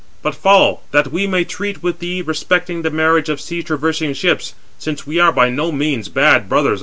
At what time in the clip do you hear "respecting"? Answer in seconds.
2.23-2.81